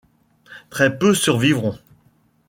[0.71, 1.77] Très peu survivront.